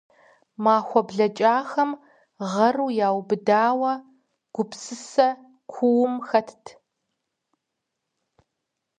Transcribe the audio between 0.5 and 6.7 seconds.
Махуэ блэкӏахэм гъэру яубыдауэ, гупсысэ куум хэтт.